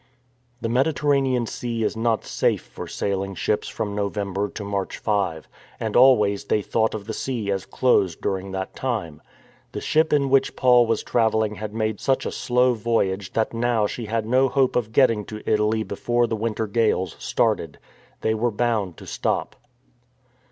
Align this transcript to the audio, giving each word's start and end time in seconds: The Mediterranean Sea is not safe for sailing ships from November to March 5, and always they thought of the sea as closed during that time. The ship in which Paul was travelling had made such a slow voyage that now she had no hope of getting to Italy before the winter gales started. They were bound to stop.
The 0.61 0.67
Mediterranean 0.67 1.45
Sea 1.45 1.83
is 1.83 1.95
not 1.95 2.25
safe 2.25 2.63
for 2.63 2.87
sailing 2.87 3.35
ships 3.35 3.67
from 3.67 3.93
November 3.93 4.49
to 4.49 4.63
March 4.63 4.97
5, 4.97 5.47
and 5.79 5.95
always 5.95 6.45
they 6.45 6.63
thought 6.63 6.95
of 6.95 7.05
the 7.05 7.13
sea 7.13 7.51
as 7.51 7.67
closed 7.67 8.19
during 8.19 8.49
that 8.49 8.75
time. 8.75 9.21
The 9.73 9.79
ship 9.79 10.11
in 10.11 10.31
which 10.31 10.55
Paul 10.55 10.87
was 10.87 11.03
travelling 11.03 11.53
had 11.53 11.75
made 11.75 11.99
such 11.99 12.25
a 12.25 12.31
slow 12.31 12.73
voyage 12.73 13.33
that 13.33 13.53
now 13.53 13.85
she 13.85 14.05
had 14.07 14.25
no 14.25 14.49
hope 14.49 14.75
of 14.75 14.91
getting 14.91 15.23
to 15.25 15.47
Italy 15.47 15.83
before 15.83 16.25
the 16.25 16.35
winter 16.35 16.65
gales 16.65 17.15
started. 17.19 17.77
They 18.21 18.33
were 18.33 18.49
bound 18.49 18.97
to 18.97 19.05
stop. 19.05 19.55